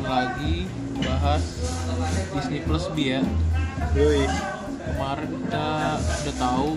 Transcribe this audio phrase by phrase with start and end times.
[0.00, 0.64] akan lagi
[0.96, 1.44] bahas
[2.32, 3.20] Disney Plus bi ya.
[3.92, 4.24] Yoi.
[4.80, 5.66] Kemarin kita
[6.00, 6.68] udah tahu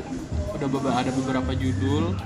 [0.54, 2.20] udah beba- ada beberapa judul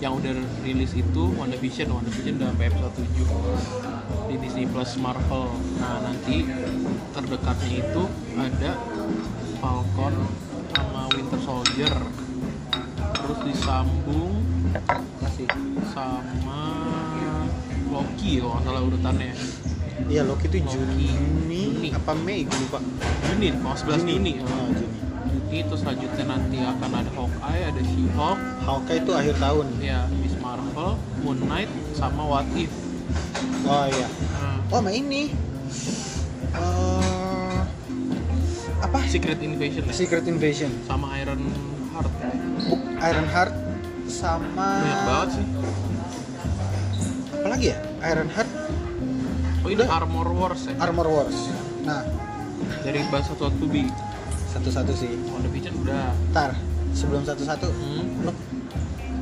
[0.00, 0.32] yang udah
[0.64, 3.28] rilis itu WandaVision, WandaVision udah sampai episode 7
[4.32, 5.52] di Disney Plus Marvel.
[5.76, 6.48] Nah, nanti
[7.12, 8.02] terdekatnya itu
[8.32, 8.72] ada
[9.60, 10.14] Falcon
[10.72, 11.92] sama Winter Soldier.
[13.20, 14.40] Terus disambung
[15.20, 15.44] Masih.
[15.92, 16.60] sama
[17.92, 19.32] Loki kalau nggak salah urutannya
[20.06, 20.58] Iya Loki itu.
[20.62, 21.88] Juni, Juni.
[21.90, 22.78] apa Mei gue lupa.
[23.26, 24.32] Juni, mau 11 Juni.
[24.40, 24.86] Oh, Juni.
[25.22, 29.66] Juni itu selanjutnya nanti akan ada Hawkeye, ada She-Hulk, Hawkeye itu akhir tahun.
[29.78, 32.72] ya Miss Marvel, Moon Knight, sama What If.
[33.62, 34.08] Oh iya.
[34.08, 35.28] Nah, Oh sama ini.
[36.52, 37.58] Eh,
[38.80, 38.98] apa?
[39.06, 39.92] Secret Invasion ya?
[39.92, 40.72] Secret Invasion.
[40.84, 41.40] sama Iron
[41.92, 42.12] Heart.
[42.66, 43.54] Book Iron Heart
[44.04, 45.46] sama Banyak banget sih.
[47.32, 47.78] apa lagi ya?
[48.04, 48.50] Iron Heart,
[49.62, 49.84] Oh ini.
[49.84, 50.74] Armor Wars ya?
[50.76, 51.36] Armor Wars.
[51.82, 52.02] Nah,
[52.82, 53.86] Dari bahasa satu to be.
[54.48, 55.10] satu-satu sih.
[55.28, 56.12] WandaVision udah.
[56.30, 56.50] Ntar
[56.92, 58.22] sebelum satu-satu, Hmm.
[58.22, 58.32] lo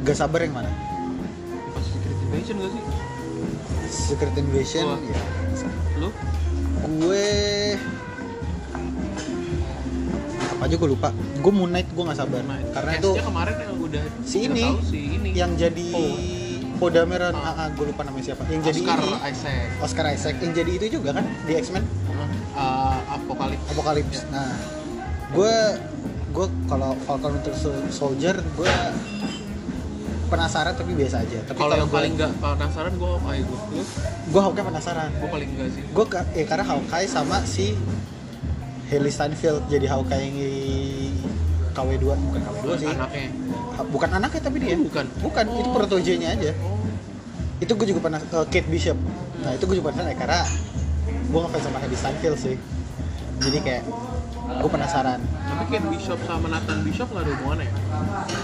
[0.02, 0.70] gak sabar yang mana?
[1.70, 2.82] Pas Secret Invasion gak sih?
[3.86, 4.96] Secret Invasion, Gua.
[4.98, 5.22] ya.
[5.96, 6.08] Lu?
[6.98, 7.26] Gue
[10.50, 11.08] apa aja gue lupa.
[11.38, 12.42] Gue Moon Knight gue gak sabar.
[12.42, 16.16] Nah, Karena itu kemarin yang udah si ini, si ini yang jadi Oh.
[16.80, 17.54] Podameron, Ah.
[17.54, 18.42] ah, gue lupa namanya siapa.
[18.46, 19.68] Yang jadi Oscar Isaac.
[19.78, 20.34] Oscar Isaac.
[20.38, 21.84] Yang jadi itu juga kan di X-Men.
[22.50, 23.66] Uh, Apocalypse.
[23.68, 24.20] Apocalypse.
[24.22, 24.32] Ya.
[24.32, 24.50] Nah,
[25.30, 25.54] gue
[26.30, 28.72] gue kalau Falcon Winter Sol- Soldier gue
[30.26, 31.38] penasaran tapi biasa aja.
[31.42, 33.58] Tapi Kalau yang gua- paling nggak penasaran gue Hawkeye gue.
[34.26, 35.10] Gue Hawkeye penasaran.
[35.12, 35.82] Gue paling enggak sih.
[35.84, 37.74] Gue eh karena Hawkeye sama si
[38.88, 40.52] Haley Steinfeld jadi Hawkeye yang di
[41.70, 42.88] KW2 bukan KW2 sih.
[42.88, 43.26] Anaknya.
[43.84, 44.74] Bukan anaknya tapi dia.
[44.74, 45.04] Oh, bukan.
[45.20, 45.74] Bukan, itu Oh.
[45.74, 46.52] protoje-nya aja.
[46.60, 46.76] Oh.
[47.58, 48.96] Itu gue juga pernah eh, Kate Bishop.
[49.40, 50.40] Nah, itu gue juga ya, karena
[51.04, 52.56] gue ngefans sama Haley Steinfeld sih.
[53.40, 53.82] Jadi kayak
[54.60, 55.20] gue penasaran.
[55.20, 57.72] Tapi Kate Bishop sama Nathan Bishop nggak ada hubungannya ya?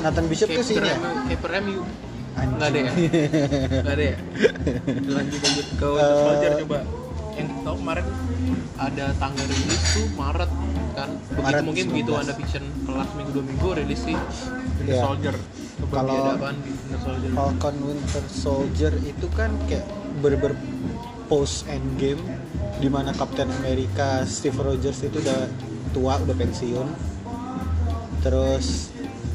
[0.03, 0.97] Nathan Bishop tuh sih ya.
[1.27, 1.83] Caper MU.
[2.37, 2.53] Anjing.
[2.53, 2.93] Nggak ada ya?
[3.81, 4.17] Nggak ada ya?
[5.09, 6.21] Lanjut lanjut ke Winter Eh.
[6.21, 6.79] Soldier coba.
[7.37, 8.07] Yang kita tahu kemarin
[8.77, 10.51] ada tanggal rilis tuh Maret
[10.93, 11.09] kan.
[11.13, 12.23] Begitu Maret mungkin begitu 19.
[12.23, 15.03] Anda Vision kelas minggu dua minggu rilis sih Winter Iya.
[15.03, 15.37] Soldier.
[15.87, 16.51] Kalau- ada
[16.99, 17.31] Soldier?
[17.31, 19.85] Falcon Winter Soldier itu kan kayak
[20.19, 20.57] berber
[21.27, 22.21] post endgame
[22.77, 25.49] di mana Captain America Steve Rogers itu udah
[25.91, 26.89] tua udah pensiun
[28.21, 28.91] terus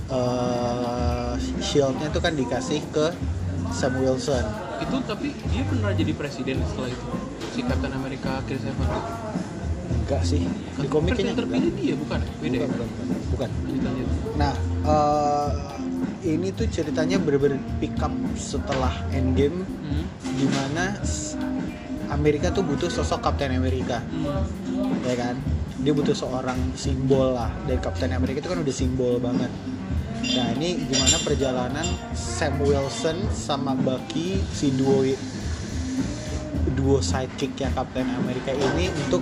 [0.08, 3.14] eh, shieldnya tuh kan dikasih ke
[3.72, 4.44] Sam Wilson
[4.80, 7.06] Itu tapi dia pernah jadi presiden setelah itu.
[7.52, 9.04] Si Captain America Chris Evans.
[9.92, 10.44] enggak sih
[10.76, 11.80] di komik Kan kayaknya yang terpilih enggak.
[11.82, 12.20] dia bukan?
[12.38, 12.60] Beda ya?
[12.66, 13.50] bukan, bukan, bukan, bukan.
[13.62, 14.08] Lanjut lanjut.
[14.34, 14.54] Nah,
[14.86, 15.50] eh,
[16.26, 20.04] ini tuh ceritanya bener-bener pick up setelah Endgame Hmm.
[20.34, 20.96] di mana
[22.10, 24.44] Amerika tuh butuh sosok Captain America, Hmm.
[25.02, 25.36] ya kan?
[25.78, 27.52] Dia butuh seorang simbol lah.
[27.66, 29.52] Dan Captain America itu kan udah simbol banget.
[30.22, 35.02] Nah, ini gimana perjalanan Sam Wilson sama Bucky si duo
[36.82, 39.22] duo sidekick ya Captain America ini untuk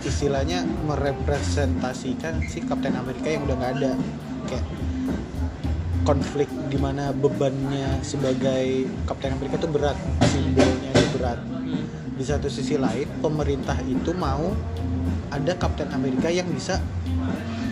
[0.00, 3.92] istilahnya merepresentasikan si Captain America yang udah nggak ada.
[4.48, 4.64] Kayak
[6.04, 9.96] konflik di mana bebannya sebagai Captain America itu berat
[10.32, 11.40] simbolnya itu berat.
[11.44, 11.84] Hmm.
[12.14, 14.54] di satu sisi lain pemerintah itu mau
[15.34, 16.78] ada Captain America yang bisa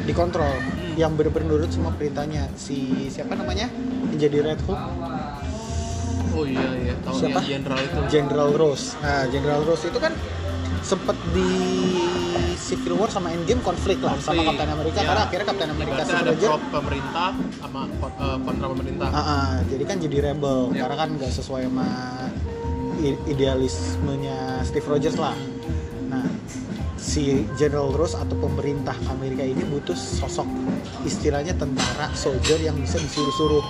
[0.02, 0.50] dikontrol
[0.98, 3.70] yang benar-benar nurut sama perintahnya si siapa namanya?
[4.10, 4.80] Yang jadi Red Hood
[6.32, 7.38] Oh iya iya, tahu Siapa?
[7.38, 7.98] yang jenderal itu.
[8.08, 10.12] General Rose nah General Rose itu kan
[10.82, 11.48] sempet di
[12.58, 14.46] Civil War sama Endgame konflik lah sama Konflik.
[14.48, 15.06] Captain America Ya.
[15.06, 19.08] karena akhirnya Captain America Ibaratnya ada pro pemerintah sama eh, kontra pemerintah.
[19.08, 20.80] Ah, ah, jadi kan jadi rebel Ya.
[20.82, 21.88] karena kan nggak sesuai sama
[23.26, 25.34] idealismenya Steve Rogers lah.
[26.06, 26.22] Nah,
[26.94, 30.46] si General Ross atau pemerintah Amerika ini butuh sosok
[31.02, 33.62] istilahnya tentara soldier yang bisa disuruh-suruh.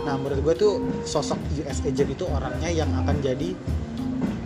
[0.00, 0.74] Nah, menurut gue tuh
[1.04, 3.52] sosok US agent itu orangnya yang akan jadi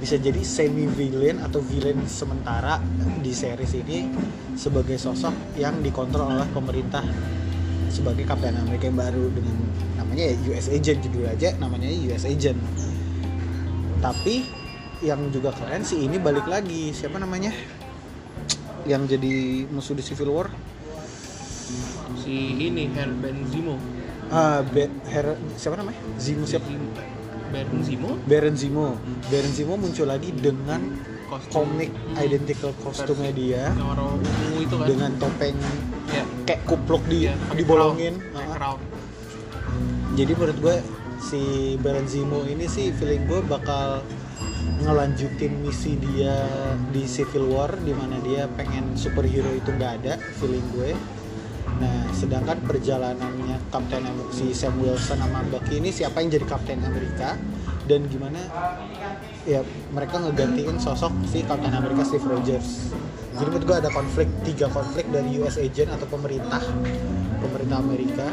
[0.05, 2.77] bisa jadi semi villain atau villain sementara
[3.25, 4.05] di series ini
[4.53, 7.01] sebagai sosok yang dikontrol oleh pemerintah
[7.89, 9.57] sebagai Captain America yang baru dengan
[9.97, 12.59] namanya ya US Agent judul aja namanya US Agent.
[14.03, 14.45] Tapi
[15.01, 17.55] yang juga keren sih ini balik lagi siapa namanya?
[18.85, 19.35] Yang jadi
[19.73, 20.53] musuh di Civil War?
[22.21, 23.81] Si ini Herben Zemo.
[24.31, 26.67] Ah Be- Her- siapa namanya Zemo siapa
[27.51, 28.11] Baron Zemo?
[28.25, 28.87] Baron Zemo
[29.25, 30.81] Baron Zemo muncul lagi dengan
[31.25, 31.51] Kostum.
[31.67, 32.21] komik Hmm.
[32.21, 33.63] identical kostumnya dia
[34.57, 34.87] itu kan.
[34.87, 35.57] dengan topeng
[36.09, 36.23] ya.
[36.45, 38.49] kayak kupluk di pakai dibolongin Ah.
[38.51, 38.79] crown.
[40.15, 40.77] jadi menurut gue
[41.21, 41.43] si
[41.79, 44.03] Baron Zemo ini sih feeling gue bakal
[44.77, 46.45] ngelanjutin misi dia
[46.91, 50.93] di Civil War di mana dia pengen superhero itu nggak ada feeling gue
[51.75, 56.81] nah sedangkan perjalanannya Captain America si Sam Wilson sama Bucky ini siapa yang jadi Captain
[56.83, 57.35] Amerika?
[57.85, 58.41] Dan gimana
[59.45, 59.61] ya
[59.93, 62.97] mereka ngegantiin sosok si Captain America Steve Rogers.
[63.35, 66.63] Jadi menurut gue ada konflik tiga konflik dari US agent atau pemerintah
[67.43, 68.27] pemerintah Amerika.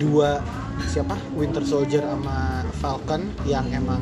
[0.00, 0.40] Dua
[0.88, 1.18] siapa?
[1.36, 4.00] Winter Soldier sama Falcon yang emang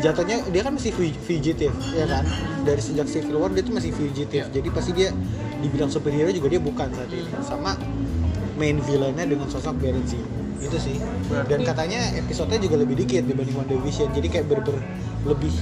[0.00, 2.24] jatuhnya dia kan masih fu- fugitive ya kan?
[2.64, 5.12] Dari sejak Civil War dia tuh masih fugitive jadi pasti dia
[5.64, 7.72] dibilang superhero juga dia bukan saat ini sama
[8.60, 10.96] main villainnya dengan sosok Baron Zemo itu sih.
[11.48, 14.84] Dan katanya episodenya juga lebih dikit dibanding One Division jadi kayak ber, ber-
[15.28, 15.52] lebih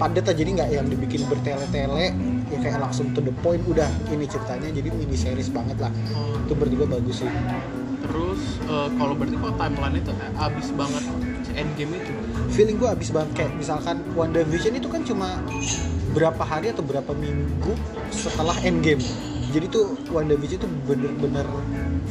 [0.00, 2.16] padat aja jadi nggak yang dibikin bertele-tele
[2.48, 3.60] ya kayak langsung to the point.
[3.68, 4.72] Udah ini ceritanya.
[4.72, 5.92] Jadi mini series banget lah.
[6.16, 7.30] Oh, itu gue bagus sih.
[8.02, 11.04] Terus eh, kalau berarti kok timeline itu abis banget
[11.52, 12.12] endgame itu
[12.52, 13.30] feeling gue abis banget.
[13.36, 15.40] Kayak misalkan One Division itu kan cuma
[16.12, 17.72] berapa hari atau berapa minggu
[18.12, 19.00] setelah Endgame.
[19.52, 21.44] Jadi tuh One Division itu bener-bener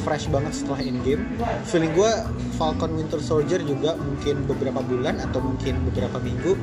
[0.06, 1.26] fresh banget setelah Endgame.
[1.66, 2.12] Feeling gue
[2.54, 6.54] Falcon Winter Soldier juga mungkin beberapa bulan atau mungkin beberapa minggu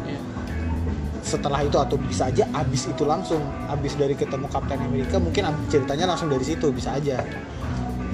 [1.19, 6.15] setelah itu atau bisa aja abis itu langsung abis dari ketemu Captain America mungkin ceritanya
[6.15, 7.23] langsung dari situ bisa aja.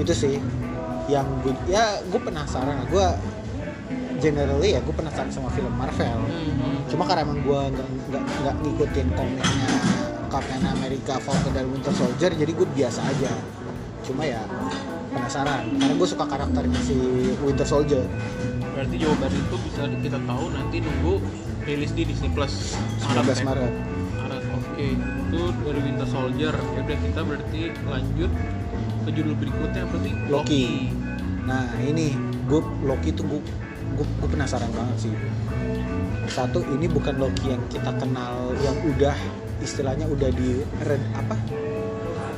[0.01, 0.41] Itu sih
[1.05, 2.81] yang gue ya gue penasaran.
[2.89, 3.05] Gue
[4.19, 6.17] generally ya gue penasaran sama film Marvel.
[6.25, 9.69] Hmm, cuma karena emang gue nggak nggak nggak ngikutin komiknya
[10.31, 13.31] Captain America Falcon dan Winter Soldier jadi gue biasa aja.
[14.03, 14.43] Cuma ya
[15.11, 15.63] penasaran.
[15.79, 16.95] Karena gue suka karakternya si
[17.39, 18.03] Winter Soldier.
[18.75, 21.23] Berarti jawaban itu bisa kita tahu nanti nunggu
[21.63, 22.75] rilis di Disney Plus.
[22.99, 23.45] 19 ya?
[23.47, 23.73] Maret.
[24.19, 24.87] Maret oke.
[25.31, 26.53] Itu dari Winter Soldier.
[26.53, 28.31] Ya udah kita berarti lanjut
[29.05, 30.65] ke judul berikutnya berarti Loki.
[31.47, 32.11] Nah ini
[32.51, 33.41] gue Loki tuh gue
[33.95, 35.13] gue penasaran banget sih.
[36.29, 39.15] Satu ini bukan Loki yang kita kenal yang udah
[39.61, 41.37] istilahnya udah di red apa?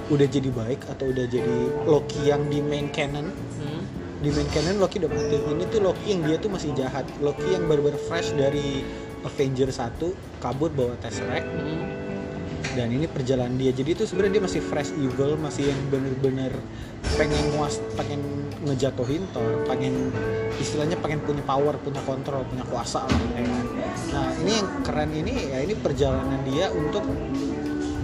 [0.07, 1.57] Udah jadi baik atau udah jadi
[1.87, 3.81] Loki yang di main canon Hmm,
[4.21, 5.37] di main canon Loki udah mati.
[5.41, 7.09] Ini tuh Loki yang dia tuh masih jahat.
[7.19, 8.85] Loki yang baru-baru fresh dari
[9.25, 9.97] Avenger 1
[10.39, 11.96] kabur bawa Tesseract hmm.
[12.77, 16.53] Dan ini perjalanan dia jadi itu sebenarnya dia masih fresh evil masih yang bener-bener
[17.17, 18.21] pengen nguas pengen
[18.69, 20.13] ngejatuhin Thor pengen
[20.61, 23.65] istilahnya pengen punya power punya kontrol punya kuasa lah ya kan.
[24.13, 27.01] nah ini yang keren ini ya ini perjalanan dia untuk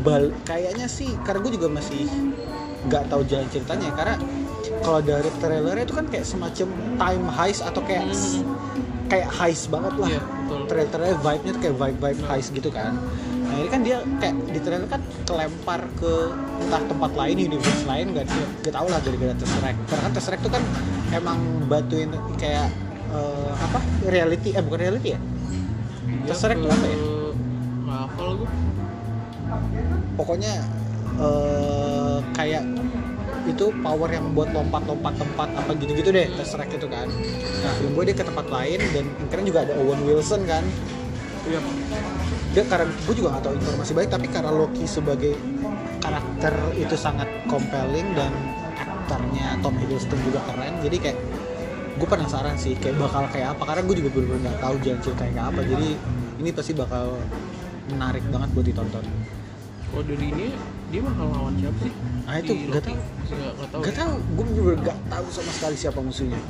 [0.02, 2.10] bal kayaknya sih karena gue juga masih
[2.90, 4.16] nggak tahu jalan ceritanya karena
[4.82, 6.68] kalau dari trailernya itu kan kayak semacam
[6.98, 8.44] time heist atau kayak Hmm.
[9.08, 10.22] kayak heist banget lah Iya,
[10.54, 10.68] betul.
[10.70, 12.94] trailer-trailernya vibe-nya tuh kayak vibe-vibe heist gitu kan
[13.44, 16.14] nah ini kan dia kayak di trailer kan kelempar ke
[16.64, 18.26] entah tempat lain universe lain gak,
[18.64, 20.64] gak tau lah gara-gara Tesseract karena kan Tesseract tuh kan
[21.14, 22.10] emang bantuin
[22.40, 22.68] kayak
[23.14, 23.80] eh, apa
[24.10, 25.20] reality eh bukan reality ya
[26.24, 26.98] Dia Tesseract tuh apa ya?
[27.84, 28.50] nggak hafal gue
[30.18, 30.54] pokoknya
[31.20, 32.64] eh, kayak
[33.44, 37.08] itu power yang buat lompat-lompat tempat apa gitu-gitu deh Tesseract itu kan.
[37.64, 40.64] Nah film gue dia ke tempat lain dan keren juga ada Owen Wilson kan.
[41.44, 41.60] Iya.
[42.56, 45.34] Dia karena gue juga gak tahu informasi baik tapi karena Loki sebagai
[46.00, 48.32] karakter itu sangat compelling dan
[48.76, 51.20] aktornya Tom Hiddleston juga keren jadi kayak
[51.94, 55.32] gue penasaran sih kayak bakal kayak apa karena gue juga bener-bener nggak tahu jalan ceritanya
[55.32, 55.90] kayak apa jadi
[56.42, 57.06] ini pasti bakal
[57.94, 59.06] menarik banget buat ditonton
[59.94, 60.48] kalau dari ini
[60.90, 61.94] dia bakal lawan siapa sih?
[62.26, 62.98] Ah, itu nggak tahu.
[62.98, 66.42] Nggak nggak tahu gue bener gak tahu sama sekali siapa musuhnya.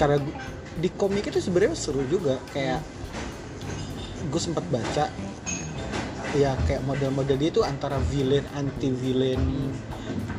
[0.00, 0.40] Karena gua-
[0.72, 2.80] di komik itu sebenarnya seru juga, kayak
[4.32, 5.12] gue sempat baca
[6.32, 9.36] ya kayak model-model dia itu antara villain anti villain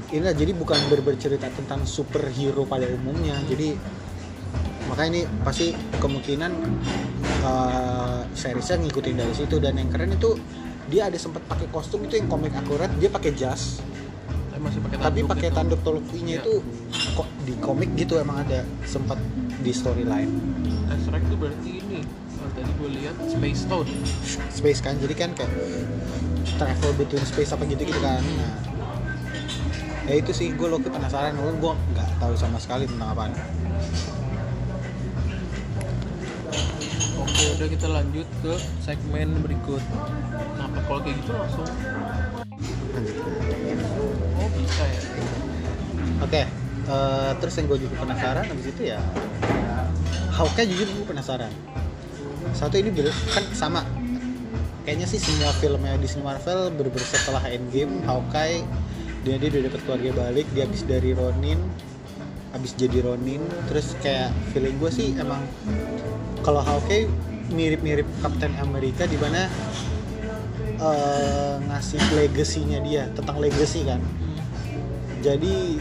[0.10, 3.38] ini lah, jadi bukan ber- bercerita tentang superhero pada umumnya.
[3.45, 3.77] Jadi
[4.89, 6.51] makanya ini pasti kemungkinan
[7.45, 9.57] uh, seriesnya ngikutin dari situ.
[9.57, 10.38] Dan yang keren itu
[10.92, 13.80] dia ada sempat pakai kostum itu yang komik akurat dia pakai jas.
[14.52, 15.58] Tapi masih pakai tapi tanduk pakai gitu.
[15.58, 16.42] tanduk Tolkiennya Iya.
[16.44, 16.54] itu
[17.18, 19.18] kok di komik gitu emang ada sempat
[19.63, 20.32] di storyline.
[20.90, 22.00] Tesseract itu berarti ini.
[22.54, 23.90] Tadi gue lihat Space Stone
[24.52, 25.50] space kan jadi kan kayak
[26.60, 28.20] travel between space apa gitu gitu kan.
[28.20, 28.54] Nah
[30.04, 31.34] ya itu sih gue Loki penasaran.
[31.40, 33.34] Walaupun gue nggak tahu sama sekali tentang apaan
[37.44, 39.84] oke udah kita lanjut ke segmen berikut.
[40.56, 41.68] Nah kalau kayak gitu langsung?
[44.40, 45.02] Oh bisa ya?
[46.24, 46.42] Oke
[46.88, 49.00] eh, terus yang gue juga penasaran habis itu ya
[50.32, 51.52] Hawkeye jujur gue penasaran.
[52.56, 52.96] Satu ini
[53.36, 53.84] kan sama.
[54.88, 58.64] Kayaknya sih semua filmnya Disney Marvel bener setelah Endgame Hawkeye
[59.28, 61.60] dia dia udah dapet keluarga balik dia habis dari Ronin
[62.56, 63.44] habis jadi Ronin.
[63.68, 65.44] Terus kayak feeling gue sih emang
[66.40, 67.12] kalau Hawkeye
[67.52, 69.52] mirip-mirip Captain America di mana
[70.80, 74.00] eh, ngasih legasinya dia tentang legacy kan.
[75.24, 75.80] Jadi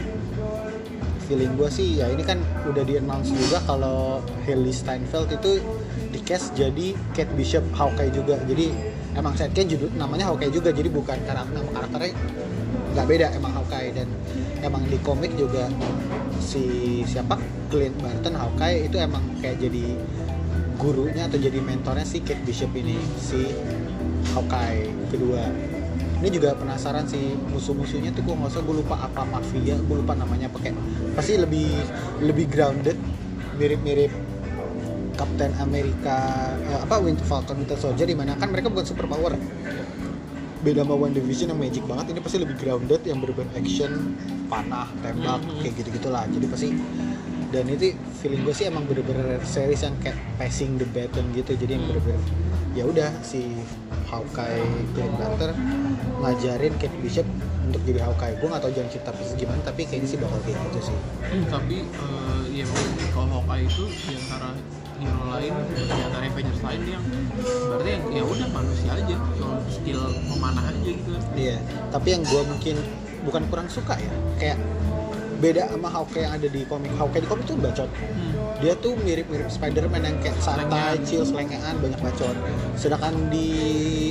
[1.23, 5.63] feeling gue sih ya ini kan udah di announce juga kalau Haley Steinfeld itu
[6.11, 8.39] di cast jadi Kate Bishop Hawkeye juga.
[8.43, 8.71] Jadi
[9.15, 12.11] emang setnya judul namanya Hawkeye juga jadi bukan karakter nama karakternya
[12.93, 13.89] nggak beda emang Hawkeye.
[13.95, 14.07] Dan
[14.63, 15.71] emang di komik juga
[16.43, 17.39] si siapa?
[17.73, 19.97] Clint Barton Hawkeye itu emang kayak jadi
[20.83, 23.47] gurunya atau jadi mentornya si Kate Bishop ini si
[24.35, 25.47] Hawkeye kedua.
[26.19, 30.15] Ini juga penasaran sih musuh-musuhnya tuh gue nggak usah gue lupa apa mafia gue lupa
[30.15, 30.71] namanya pakai
[31.15, 31.67] pasti lebih
[32.23, 32.95] lebih grounded
[33.55, 34.11] mirip-mirip
[35.13, 36.15] Captain America
[36.63, 39.35] eh, apa Winter Falcon Winter Soldier di mana kan mereka bukan super power
[40.63, 44.15] beda sama One Division yang magic banget ini pasti lebih grounded yang berbeda action
[44.47, 45.59] panah tembak Mhm.
[45.59, 46.71] kayak gitu gitulah jadi pasti
[47.53, 51.53] dan itu feeling gue sih emang bener-bener series yang kayak passing the baton gitu.
[51.53, 52.21] Jadi yang bener-bener
[52.73, 53.53] ya udah si
[54.09, 54.65] Hawkeye
[54.97, 55.53] Green Lantern
[56.25, 57.27] ngajarin Kate Bishop
[57.69, 58.41] untuk jadi Hawkeye.
[58.41, 60.97] Gue gak tau jalan cerita pasti gimana tapi kayaknya sih bakal kayak gitu sih.
[61.29, 62.65] Hmm, tapi eh, ya
[63.13, 64.49] kalau Hawkeye itu di antara
[64.97, 67.03] hero lain di antara Avengers lain yang
[67.69, 69.15] berarti yang ya udah manusia aja.
[69.37, 71.09] Cuma skill memanah aja gitu.
[71.37, 71.61] Iya
[71.93, 72.75] tapi yang gue mungkin
[73.23, 74.57] bukan kurang suka ya kayak
[75.43, 78.31] beda sama Hawkeye yang ada di komik Hawkeye di komik tuh bacot hmm.
[78.63, 82.31] dia tuh mirip-mirip Spider-Man yang kayak santai, chill, selengean, banyak bacot.
[82.79, 83.51] Sedangkan di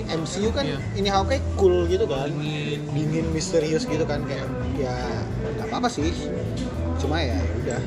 [0.04, 0.76] MCU kan Iya.
[0.92, 4.44] ini Hawkeye cool gitu kan, dingin dingin, misterius gitu kan kayak
[4.76, 4.92] ya
[5.56, 6.12] nggak apa-apa sih.
[7.00, 7.80] Cuma ya udah.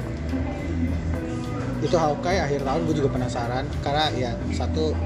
[1.86, 4.98] Itu Hawkeye akhir tahun gue juga penasaran karena ya satu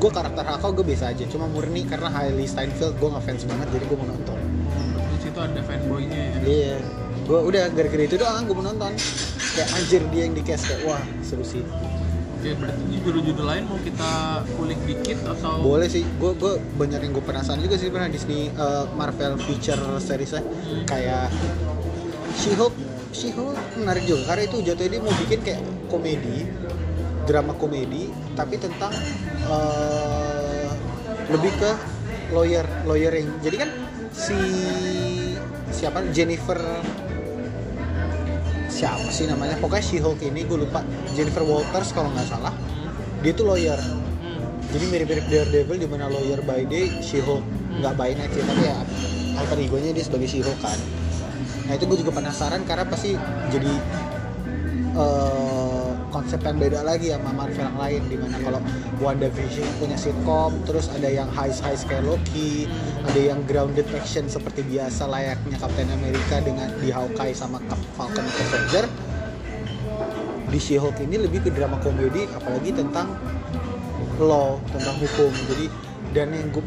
[0.00, 3.84] gue karakter Hawkeye gue biasa aja, cuma murni karena Hailey Steinfeld gue ngefans banget jadi
[3.84, 4.38] gue mau nonton.
[5.12, 6.74] di situ ada fanboynya ya Iya,
[7.24, 8.92] gue udah gara-gara itu doang gue mau nonton.
[9.54, 11.62] Kayak anjir dia yang di cast kayak wah seru sih.
[12.44, 17.12] Oke, berarti judul-judul lain mau kita kulik dikit atau boleh sih gue gue banyak yang
[17.16, 20.84] gue penasaran juga sih pernah Disney uh, Marvel feature seriesnya Hmm.
[20.84, 21.32] kayak
[22.36, 22.76] She-Hulk
[23.16, 26.44] She-Hulk menarik juga karena itu jatuhnya dia mau bikin kayak komedi
[27.24, 28.92] drama komedi tapi tentang
[29.48, 30.68] uh,
[31.32, 31.70] lebih ke
[32.36, 33.70] lawyer lawyering jadi kan
[34.12, 34.36] si
[35.72, 36.60] siapa Jennifer
[38.74, 39.54] siapa sih namanya?
[39.62, 40.82] Pokoknya She-Hulk ini gue lupa.
[41.14, 42.50] Jennifer Walters kalau nggak salah.
[43.22, 43.78] Dia tuh lawyer.
[43.78, 44.42] Hmm.
[44.74, 47.44] jadi mirip-mirip Daredevil di mana lawyer by day, She-Hulk
[47.78, 48.78] nggak by night sih, tapi ya
[49.38, 50.78] alter egonya dia sebagai She-Hulk kan.
[51.70, 53.14] Nah itu gue juga penasaran karena pasti
[53.54, 53.72] jadi
[54.98, 55.43] eh,
[56.14, 58.62] konsep yang beda lagi sama Marvel yang lain di mana kalau
[59.02, 62.70] WandaVision punya sitcom, terus ada yang high high kayak Loki,
[63.02, 67.58] ada yang grounded action seperti biasa layaknya Captain America dengan di Hawkeye sama
[67.98, 68.86] Falcon Winter Soldier.
[70.54, 73.10] Di She-Hulk ini lebih ke drama komedi, apalagi tentang
[74.22, 75.66] law tentang hukum jadi
[76.14, 76.62] dan yang gue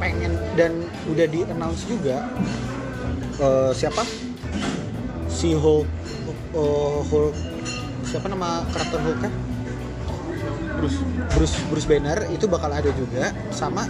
[0.00, 0.72] pengen dan
[1.12, 2.24] udah di announce juga
[3.36, 4.00] eh, siapa
[5.28, 5.84] si Hulk
[6.56, 7.55] eh, Hulk
[8.06, 9.30] siapa nama karakter Hulknya
[10.76, 10.98] Bruce
[11.34, 13.88] Bruce Bruce Banner itu bakal ada juga sama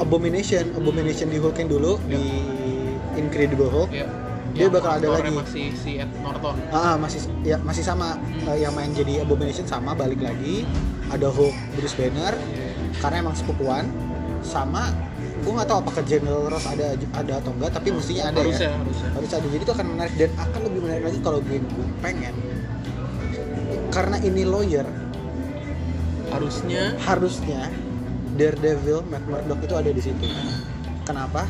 [0.00, 2.20] Abomination Abomination di Hulk yang dulu di
[3.16, 3.90] Incredible Hulk.
[3.92, 4.08] Ya
[4.50, 5.30] Dia Yang bakal ada lagi.
[5.30, 6.58] masih si Ed Norton.
[6.74, 8.18] Ah, masih ya masih sama.
[8.50, 10.66] Eh, yang main jadi Abomination sama balik lagi.
[11.06, 12.34] Ada Hulk Bruce Banner.
[12.34, 12.68] Iya.
[13.00, 13.86] karena emang sepupuan
[14.44, 14.92] sama
[15.40, 18.76] gue nggak tahu apakah General Ross ada ada atau enggak tapi mestinya ada harusnya ya.
[18.76, 19.08] harusnya.
[19.16, 19.46] Harus ada.
[19.48, 21.58] Jadi itu akan menarik dan akan lebih menarik lagi kalau gue
[22.04, 22.34] pengen
[23.90, 24.86] karena ini lawyer.
[26.30, 27.68] Harusnya harusnya
[28.38, 30.26] Daredevil Matt Murdock itu ada di situ.
[31.02, 31.44] Kenapa?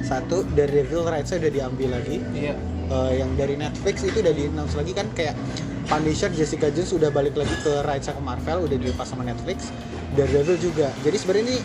[0.00, 2.16] Satu Daredevil rights-nya udah diambil lagi.
[2.32, 2.56] Iya.
[2.84, 5.36] Eh, yang dari Netflix itu udah di announce lagi kan kayak
[5.84, 9.68] Punisher Jessica Jones udah balik lagi ke rights ke Marvel udah dilepas sama Netflix.
[10.16, 10.88] Daredevil juga.
[11.04, 11.56] Jadi sebenarnya ini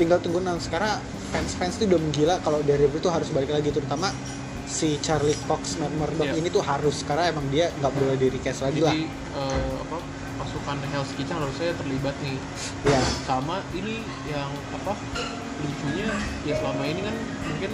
[0.00, 0.72] tinggal tunggu announce.
[0.72, 0.96] Karena
[1.32, 4.08] fans-fans tuh udah menggila kalau Daredevil tuh harus balik lagi terutama
[4.66, 6.34] si Charlie Cox Matt Murdock Iya.
[6.36, 8.90] ini tuh harus karena emang dia nggak boleh di recast lagi lah.
[8.90, 9.04] jadi
[9.34, 9.98] eh, apa
[10.34, 12.36] pasukan Hell's Kitchen harusnya terlibat nih.
[12.84, 14.92] Ya sama ini yang apa
[15.56, 16.10] lucunya
[16.42, 17.70] ya selama ini kan mungkin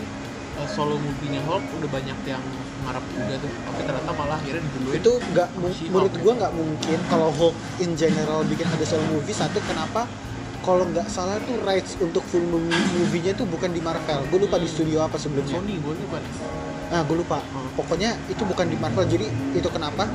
[0.56, 2.42] eh, solo movie-nya Hulk udah banyak yang
[2.80, 3.52] ngarep juga tuh.
[3.64, 5.48] Tapi ternyata malah akhirnya diduluin itu nggak
[5.88, 9.32] menurut gua nggak mungkin kalau Hulk in general bikin ada solo movie.
[9.32, 10.04] Satu kenapa?
[10.60, 14.20] Kalau nggak salah tuh rights untuk full movie- movie-nya tuh bukan di Marvel.
[14.28, 15.56] Gue lupa di studio apa sebelumnya.
[15.56, 16.20] Sony gue lupa
[16.90, 17.38] Nah, gue lupa.
[17.40, 17.70] Hmm.
[17.78, 19.06] Pokoknya itu bukan di Marvel.
[19.06, 20.10] Jadi itu kenapa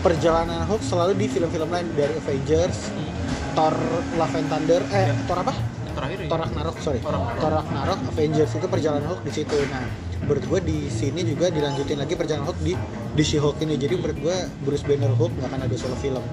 [0.00, 3.12] perjalanan Hulk selalu di film-film lain dari Avengers, Hmm.
[3.54, 3.74] Thor,
[4.18, 5.14] Love and Thunder, eh Ya.
[5.24, 5.54] Thor apa?
[5.94, 6.98] terakhir ya Thor Ragnarok, sorry.
[6.98, 7.38] Thor Ragnarok.
[7.38, 9.54] Thor Ragnarok, Avengers itu perjalanan Hulk di situ.
[9.70, 9.86] Nah,
[10.26, 12.74] menurut gue di sini juga dilanjutin lagi perjalanan Hulk di
[13.14, 13.78] di She-Hulk ini.
[13.78, 16.24] Jadi menurut gue Bruce Banner Hulk nggak akan ada solo film.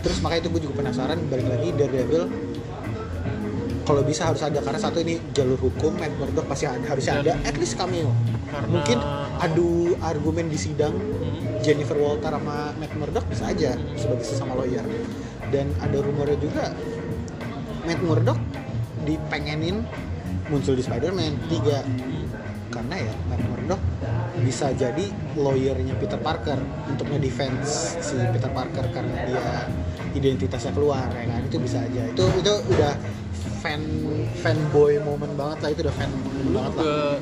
[0.00, 2.24] terus makanya itu gue juga penasaran balik lagi Daredevil
[3.90, 7.34] kalau bisa harus ada karena satu ini jalur hukum Matt Murdock pasti ada harusnya ada.
[7.42, 8.14] At least cameo.
[8.46, 8.98] Karena- mungkin
[9.42, 11.58] adu argumen di sidang Hmm.
[11.58, 14.86] Jennifer Walter sama Matt Murdock bisa aja sebagai sesama lawyer.
[15.50, 16.70] Dan ada rumornya juga
[17.82, 18.38] Matt Murdock
[19.02, 19.82] dipengenin
[20.46, 21.82] muncul di Spider-Man 3
[22.70, 23.82] karena ya Matt Murdock
[24.40, 29.66] bisa jadi lawyernya Peter Parker untuk nge-defense si Peter Parker karena dia
[30.14, 31.40] identitasnya keluar ya kan?
[31.50, 32.02] Itu bisa aja.
[32.06, 32.92] Itu itu udah
[33.60, 33.82] fan
[34.40, 37.16] fanboy moment banget lah itu udah fan lu banget lah.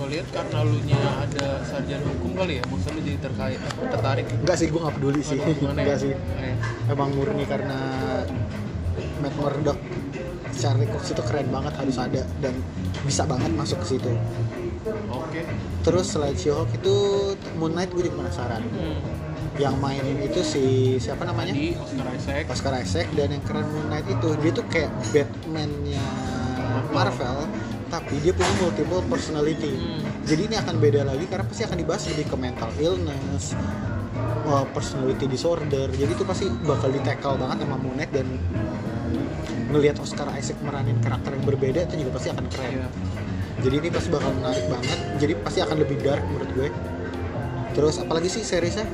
[0.00, 4.26] gue lihat karena lu nya ada sarjana hukum kali ya maksud lu jadi terkait tertarik.
[4.32, 5.36] Enggak sih gue nggak peduli sih.
[5.36, 5.46] Ya?
[5.52, 6.12] enggak sih.
[6.16, 6.56] Eh,
[6.88, 7.78] emang murni karena
[9.20, 9.76] Matt Murdock
[10.56, 12.54] Charlie Cox itu keren banget harus ada dan
[13.04, 14.12] bisa banget masuk ke situ.
[15.12, 15.44] Oke.
[15.84, 16.96] Terus selain She-Hulk itu
[17.60, 18.64] Moon Knight gue juga penasaran.
[18.72, 19.29] Hmm.
[19.60, 21.52] Yang mainin itu si siapa namanya?
[21.52, 22.44] Di Oscar Isaac.
[22.48, 24.28] Oscar Isaac dan yang keren Moon Knight itu.
[24.40, 26.04] Dia tuh kayak Batman-nya
[26.90, 27.44] Marvel
[27.90, 29.74] tapi dia punya multiple personality.
[29.74, 30.06] Hmm.
[30.22, 33.58] jadi ini akan beda lagi karena pasti akan dibahas lebih ke mental illness
[34.46, 35.90] uh, personality disorder.
[35.90, 38.26] Jadi itu pasti bakal di tackle banget sama Moon Knight dan
[39.74, 42.70] ngelihat Oscar Isaac meranin karakter yang berbeda itu juga pasti akan keren.
[42.70, 42.88] Iya.
[43.60, 44.98] jadi ini pasti bakal menarik banget.
[45.20, 46.68] Jadi pasti akan lebih dark menurut gue.
[47.74, 48.86] Terus apalagi sih seriesnya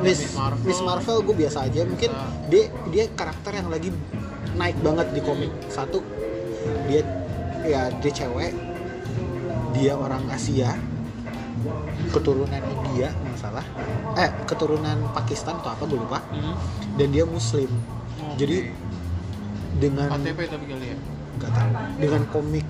[0.00, 0.64] Miss, Miss Marvel.
[0.66, 1.80] Miss Marvel gue biasa aja.
[1.84, 2.30] Mungkin Ah.
[2.46, 3.90] dia dia karakter yang lagi
[4.54, 5.52] naik banget di komik.
[5.68, 6.02] Satu
[6.86, 7.02] dia
[7.64, 8.52] ya dia cewek.
[9.72, 10.74] Dia orang Asia.
[12.08, 13.66] Keturunan India nggak salah.
[14.14, 16.18] Eh keturunan Pakistan atau apa gue lupa.
[16.30, 16.54] Hmm.
[16.98, 17.70] dan dia Muslim.
[18.18, 18.34] Oke.
[18.36, 18.58] jadi
[19.78, 20.98] dengan KTP tapi kali ya?
[21.38, 21.70] Nggak tahu.
[22.02, 22.66] Dengan komik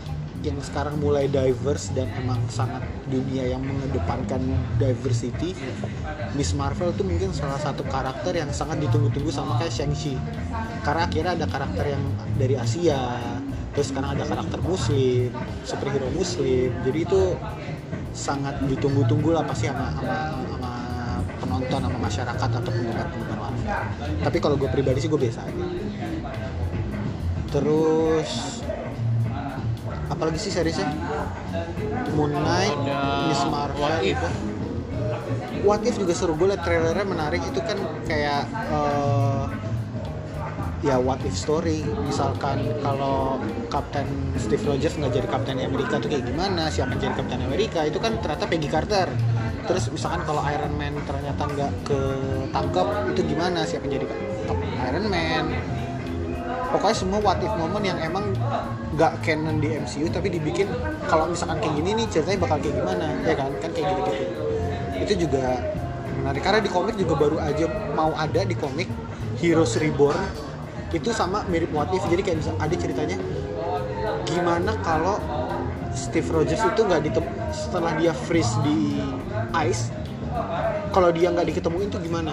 [0.47, 4.41] yang sekarang mulai diverse dan emang sangat dunia yang mengedepankan
[4.79, 5.57] diversity
[6.39, 10.15] Miss Marvel tuh mungkin salah satu karakter yang sangat ditunggu-tunggu sama kayak Shang-Chi.
[10.87, 12.05] Karena akhirnya ada karakter yang
[12.39, 13.19] dari Asia
[13.75, 15.31] terus sekarang ada karakter muslim
[15.63, 16.71] superhero muslim.
[16.87, 17.35] Jadi itu
[18.15, 20.19] sangat ditunggu-tunggu lah pasti sama, sama,
[20.51, 20.73] sama
[21.39, 23.49] penonton sama masyarakat atau penggemar-penggemar
[24.25, 25.65] tapi kalau gue pribadi sih gue biasa aja.
[27.49, 28.61] Terus
[30.09, 30.89] apalagi sih seriesnya?
[32.17, 34.19] Moon Knight, Ada Miss Marvel, What If.
[34.19, 34.35] udah.
[35.63, 37.41] What If juga seru gue liat trailernya menarik.
[37.45, 39.45] Itu kan kayak eh,
[40.83, 41.83] ya what if story.
[42.07, 44.07] Misalkan kalau Kapten
[44.39, 46.71] Steve Rogers nggak jadi Kapten Amerika tuh kayak gimana?
[46.71, 49.09] Siapa yang jadi Kapten Amerika itu kan ternyata Peggy Carter.
[49.69, 53.67] Terus misalkan kalau Iron Man ternyata nggak ketangkep itu gimana?
[53.67, 54.07] Siapa yang jadi
[54.89, 55.45] Iron Man
[56.69, 58.33] pokoknya semua what if moment yang emang
[58.97, 60.69] nggak canon di MCU tapi dibikin
[61.09, 63.51] kalau misalkan kayak gini nih ceritanya bakal kayak gimana ya kan?
[63.61, 64.25] Kan kayak gitu gitu
[64.99, 65.63] itu juga
[66.21, 66.43] menarik.
[66.43, 68.89] Karena di komik juga baru aja mau ada di komik
[69.39, 70.19] Heroes Reborn
[70.93, 72.05] itu sama mirip what if.
[72.09, 73.17] Jadi kayak bisa ada ceritanya
[74.29, 75.17] gimana kalau
[75.97, 79.01] Steve Rogers itu nggak ditem setelah dia freeze di
[79.67, 79.91] ice
[80.93, 82.33] kalau dia nggak diketemuin tuh gimana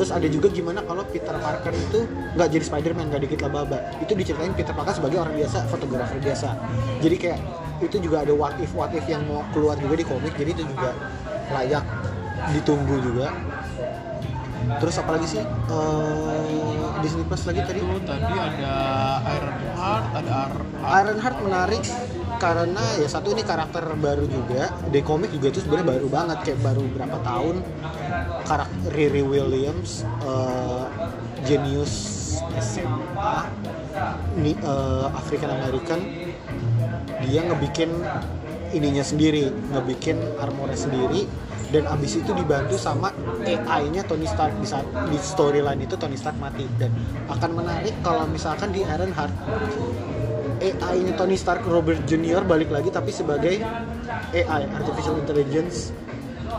[0.00, 3.68] terus ada juga gimana kalau Peter Parker itu nggak jadi Spider-Man nggak dikit laba
[4.00, 6.56] itu diceritain Peter Parker sebagai orang biasa fotografer biasa.
[7.04, 7.40] Jadi kayak
[7.84, 10.64] itu juga ada what if what if yang mau keluar juga di komik jadi itu
[10.64, 10.96] juga
[11.52, 11.84] layak
[12.56, 13.28] ditunggu juga.
[14.80, 15.44] Terus apalagi sih?
[15.44, 17.84] Eh, Disney Plus lagi tadi?
[17.84, 18.74] Itu tadi ada
[19.36, 20.52] Iron Heart ada Ar
[21.04, 21.84] Ironheart menarik
[22.40, 24.72] karena ya satu ini karakter baru juga.
[24.88, 27.56] Di komik juga itu sebenarnya baru banget kayak baru berapa tahun
[28.46, 30.84] karakter Riri Williams eh,
[31.46, 31.94] genius
[32.58, 33.36] SMA
[34.38, 36.00] ni eh, African American
[37.24, 37.90] dia ngebikin
[38.70, 41.26] ininya sendiri ngebikin armornya sendiri
[41.70, 43.14] dan abis itu dibantu sama
[43.46, 44.58] AI-nya Tony Stark.
[44.58, 46.66] Di saat di storyline itu Tony Stark mati.
[46.76, 46.90] Dan
[47.30, 49.30] akan menarik kalau misalkan di Ironheart
[50.60, 53.62] AI-nya Tony Stark Robert Junior balik lagi tapi sebagai
[54.34, 55.94] AI artificial intelligence.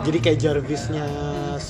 [0.02, 1.04] Jadi kayak Jarvisnya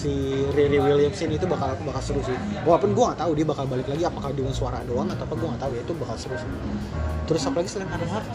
[0.03, 0.13] si
[0.59, 2.35] Riri Williams ini itu bakal bakal seru sih
[2.67, 5.49] walaupun gue nggak tahu dia bakal balik lagi apakah dengan suara doang atau apa gue
[5.49, 6.51] nggak tahu ya itu bakal seru sih
[7.31, 8.27] terus apa lagi selain Ironheart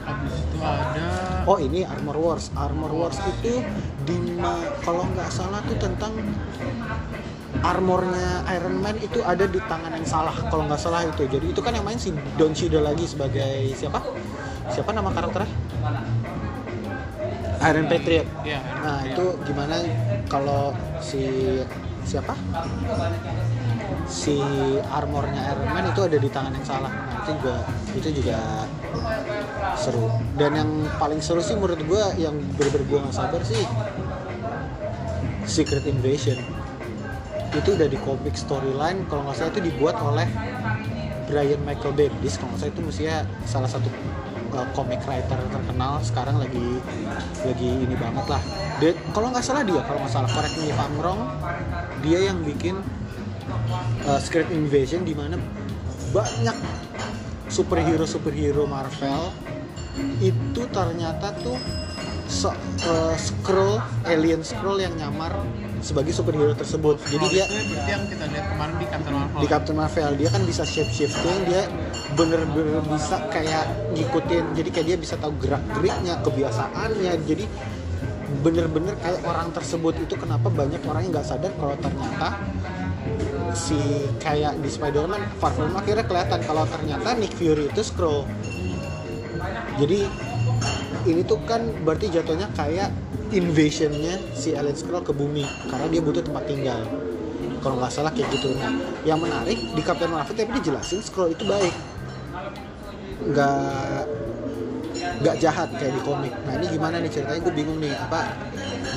[0.00, 1.08] habis itu ada
[1.48, 2.52] Oh ini Armor Wars.
[2.52, 3.64] Armor Wars itu
[4.04, 4.16] di
[4.84, 6.12] kalau nggak salah tuh tentang
[7.60, 11.24] armornya Iron Man itu ada di tangan yang salah kalau nggak salah itu.
[11.28, 14.04] Jadi itu kan yang main si Don Cheadle lagi sebagai siapa?
[14.70, 15.50] Siapa nama karakternya?
[17.60, 18.26] Iron Patriot.
[18.40, 19.76] ya Nah itu gimana
[20.32, 20.72] kalau
[21.04, 21.28] si
[22.08, 22.32] siapa?
[24.08, 24.40] Si
[24.88, 26.88] armornya Iron Man itu ada di tangan yang salah.
[26.88, 27.56] Nah itu juga
[27.92, 28.38] itu juga
[29.76, 30.08] seru.
[30.40, 33.60] Dan yang paling seru sih menurut gue yang bener-bener gue nggak sabar sih
[35.44, 36.38] Secret Invasion.
[37.50, 40.22] itu udah di komik storyline kalau nggak salah itu dibuat oleh
[41.26, 43.90] Brian Michael Bendis kalau nggak salah itu mestinya salah satu
[44.54, 46.78] uh, comic writer terkenal sekarang lagi
[47.42, 48.42] lagi ini banget lah.
[49.12, 51.20] Kalau nggak salah dia kalau nggak salah correct me if I'm wrong
[52.00, 52.80] dia yang bikin
[54.08, 55.36] uh, Secret Invasion di mana
[56.10, 56.56] banyak
[57.50, 59.30] superhero superhero Marvel
[60.22, 61.58] itu ternyata tuh
[62.30, 62.54] so,
[62.86, 65.34] uh, scroll alien scroll yang nyamar
[65.80, 67.00] sebagai superhero tersebut.
[67.08, 67.44] Jadi dia
[67.88, 69.40] yang kita lihat kemarin di Captain Marvel.
[69.40, 71.62] Di Captain Marvel dia kan bisa shape shifting dia
[72.14, 73.64] bener-bener bisa kayak
[73.94, 77.12] ngikutin jadi kayak dia bisa tahu gerak geriknya kebiasaannya.
[77.24, 77.44] Jadi
[78.40, 82.38] bener-bener kayak orang tersebut itu kenapa banyak orang yang nggak sadar kalau ternyata
[83.52, 88.22] si kayak di Spider-Man Far From Home akhirnya kelihatan kalau ternyata Nick Fury itu scroll
[89.82, 90.06] jadi
[91.08, 92.92] ini tuh kan berarti jatuhnya kayak
[93.30, 96.82] invasionnya si alien scroll ke bumi karena dia butuh tempat tinggal.
[97.60, 98.56] Kalau nggak salah kayak gitu.
[98.56, 98.72] Nah
[99.04, 101.74] yang menarik di Captain Marvel tapi dijelasin scroll itu baik.
[103.30, 104.04] Nggak
[105.20, 106.32] nggak jahat kayak di komik.
[106.48, 107.40] Nah ini gimana nih ceritanya?
[107.44, 107.92] Gue bingung nih.
[107.92, 108.32] Apa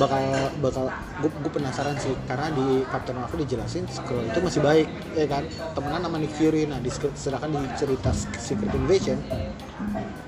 [0.00, 0.24] bakal
[0.64, 0.84] bakal
[1.20, 2.16] gue, gue penasaran sih.
[2.24, 5.44] Karena di Captain Marvel dijelasin scroll itu masih baik ya kan?
[5.76, 6.64] Temenan sama Nick Fury.
[6.64, 9.20] Nah di, sedangkan di cerita Secret Invasion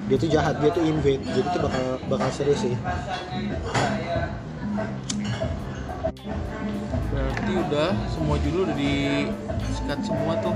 [0.06, 1.22] dia tuh jahat dia tuh invade.
[1.22, 2.74] Jadi itu bakal bakal seru sih.
[7.10, 10.54] Berarti udah semua judul udah disikat semua tuh.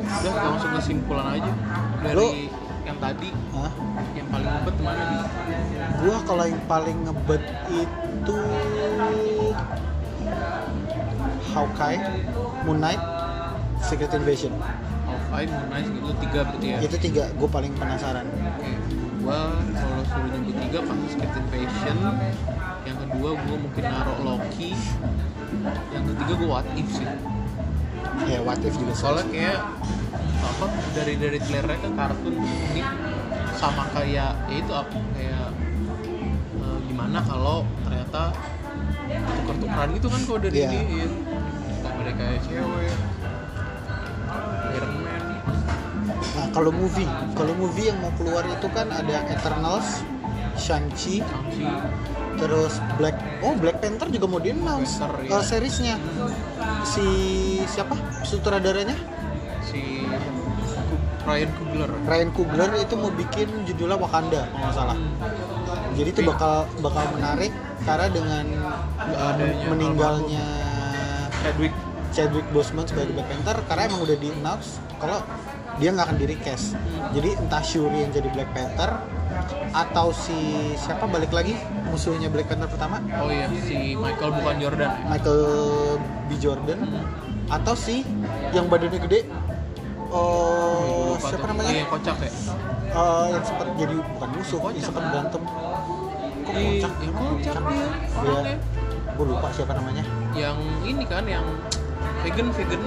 [0.00, 1.52] Udah kita masuk kesimpulan aja.
[2.00, 2.34] Dari Lo-
[2.80, 3.72] yang tadi Hah?
[4.16, 5.02] yang paling ngebet mana?
[5.04, 5.16] Di
[6.00, 8.38] gua kalau yang paling ngebet itu
[11.50, 11.98] Hawkeye,
[12.64, 13.02] Moon Knight,
[13.82, 14.54] Secret Invasion
[15.30, 16.78] Moon Knight gitu tiga berarti ya?
[16.82, 18.26] Itu tiga gue paling penasaran.
[18.26, 18.70] Oke,
[19.22, 19.38] gua
[19.72, 21.98] kalau suruh nyebut tiga pasti Secret Invasion
[22.82, 24.70] yang kedua gua mungkin naruh Loki.
[25.90, 27.08] Yang ketiga gua What If sih.
[28.20, 29.58] Ya what if juga soalnya kayak
[30.40, 32.82] apa dari dari trailernya ke kartun ini
[33.54, 35.48] sama kayak ya itu apa kayak
[36.58, 38.32] eh, gimana kalau ternyata
[39.08, 40.70] tuker-tukeran gitu kan kalau dari Iya.
[40.74, 41.00] ini
[41.96, 42.96] mereka kayak cewek
[46.50, 47.08] kalau movie,
[47.38, 50.02] kalau movie yang mau keluar itu kan ada Eternals,
[50.58, 51.22] Shang-Chi,
[52.36, 55.96] terus Black Oh, Black Panther juga mau di-announce Panther, uh, seriesnya.
[56.84, 57.06] Si
[57.64, 57.96] siapa?
[58.20, 58.92] Sutradaranya?
[59.70, 60.02] si
[61.24, 64.96] Ryan Coogler Ryan Coogler itu mau bikin judulnya Wakanda kalau nggak salah.
[65.94, 67.52] Jadi itu bakal bakal menarik
[67.84, 68.44] karena dengan
[68.98, 69.34] uh,
[69.70, 70.46] meninggalnya
[71.40, 71.74] Chadwick
[72.10, 75.22] Chadwick Boseman sebagai Black Panther karena emang udah di-announce kalau
[75.80, 76.76] dia nggak akan di recast.
[77.16, 79.00] Jadi entah Shuri yang jadi Black Panther
[79.72, 80.36] atau si
[80.76, 81.56] siapa balik lagi
[81.88, 83.00] musuhnya Black Panther pertama?
[83.18, 85.08] Oh iya si Michael bukan Jordan ya?
[85.08, 85.42] Michael
[86.28, 86.30] B.
[86.38, 86.78] Jordan.
[87.50, 88.06] Atau si
[88.54, 89.20] yang badannya gede
[90.10, 91.70] oh Gua lupa siapa namanya?
[91.72, 92.30] Iya, kocak ya?
[92.90, 94.84] Eh, yang sempat jadi bukan musuh yang Kocak.
[94.86, 95.42] sempat berantem.
[95.42, 96.92] Kok kocak?
[97.00, 97.62] yang kocak kocak?
[97.70, 97.88] Iya.
[98.20, 98.56] orangnya.
[99.10, 100.04] gue lupa siapa namanya.
[100.32, 101.46] Yang ini kan yang
[102.22, 102.82] vegan vegan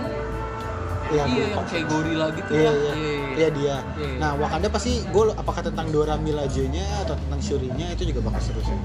[1.13, 2.93] Iya, iya gua yang kayak gorila gitu Iya, lah iya.
[2.93, 3.76] iya Iya dia.
[3.93, 4.17] Iya.
[4.17, 8.62] Nah, Wakanda pasti gue apakah tentang Dora Milaje-nya atau tentang Shuri-nya itu juga bakal seru
[8.62, 8.78] sih.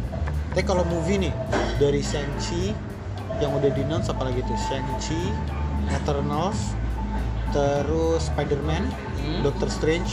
[0.49, 1.33] Tapi kalau movie nih
[1.77, 2.73] dari Shang-Chi
[3.39, 4.57] yang udah di announce apa lagi tuh?
[4.59, 5.23] Shang-Chi,
[5.91, 6.75] Eternals,
[7.51, 8.85] terus Spider-Man,
[9.19, 9.43] Hmm.
[9.43, 10.09] Doctor Strange,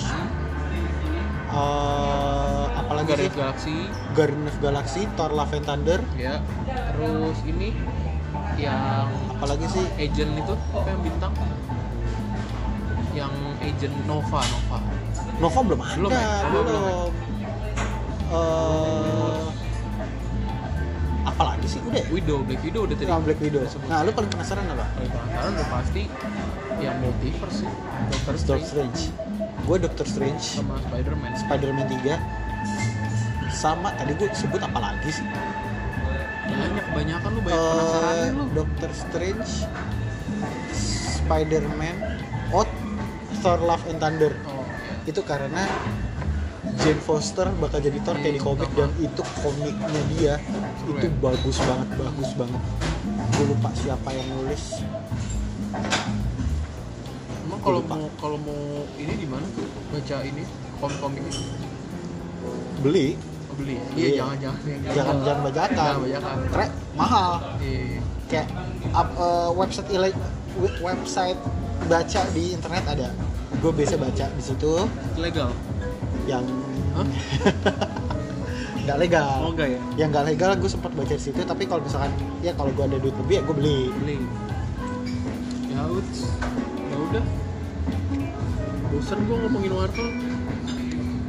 [1.48, 3.30] eh apa lagi sih?
[3.30, 3.76] Guardian of Galaxy
[4.12, 6.42] Guardian of Galaxy, Thor Love and Thunder, ya
[6.92, 7.70] terus ini
[8.56, 9.86] yang apalagi sih?
[9.96, 11.34] agent itu apa yang bintang
[13.16, 14.78] yang agent Nova Nova
[15.36, 16.28] Nova belum ada, Belum ya?
[16.46, 16.64] belum.
[16.66, 16.96] Belum ya?
[18.26, 19.44] Eh,
[21.26, 21.80] apalagi sih?
[21.82, 22.08] Udah ya?
[22.10, 23.62] Widow Black Widow udah tadi Sama Black Widow.
[23.86, 24.86] Nah, lu paling penasaran apa?
[24.92, 26.04] paling penasaran udah pasti
[26.76, 27.70] yang multiverse sih
[28.12, 29.02] Doctor Doctor Strange Strange.
[29.66, 32.20] Gue Doctor Strange, sama Spider-Man Spider-Man 3.
[33.50, 35.26] Sama tadi gue sebut apa lagi sih?
[36.46, 39.52] banyak kebanyakan lu banyak Eh, penasaran lu Doctor Strange,
[40.72, 41.96] Spider-Man,
[42.52, 42.68] oh,
[43.46, 44.34] Thor Love and Thunder.
[44.50, 44.66] oh.
[45.06, 45.70] Itu karena
[46.82, 50.34] Jane Foster bakal jadi Thor kayak di Iya, komik dan itu komiknya dia
[50.90, 52.62] itu bagus banget, bagus banget.
[53.38, 54.82] Gue lupa siapa yang nulis.
[57.46, 58.62] Emang kalau mau kalau mau
[58.98, 60.42] ini di mana tuh baca ini
[60.82, 61.46] komik-komik ini?
[62.82, 63.08] Beli,
[63.46, 63.78] Oh, beli.
[63.94, 64.26] Iya.
[64.26, 65.78] Jangan jangan jangan jangan bajakan.
[65.78, 66.36] Jangan bajakan.
[66.50, 66.66] Kre,
[66.98, 67.32] mahal.
[67.62, 68.02] Iya.
[68.26, 68.50] kayak
[68.90, 69.86] up- eh, website
[70.82, 71.38] website
[71.86, 73.14] baca di internet ada
[73.66, 74.74] gue biasa baca di situ.
[75.18, 75.50] Legal.
[76.30, 76.46] yang
[78.86, 79.42] nggak legal.
[79.42, 79.80] Oh enggak ya?
[80.06, 82.14] yang nggak legal gue sempat baca di situ tapi kalau misalkan
[82.46, 83.82] ya kalau gue ada duit lebih ya gue beli.
[84.06, 84.18] Beli.
[85.74, 86.30] ya uts.
[86.78, 87.26] ya udah.
[88.94, 90.10] Bosan gua ngomongin Marvel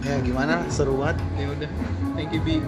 [0.05, 0.61] ya gimana?
[0.69, 1.17] Seru banget.
[1.41, 1.71] Ya udah.
[2.21, 2.61] Thank you bi